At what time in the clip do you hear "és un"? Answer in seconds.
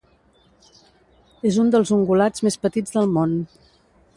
1.49-1.69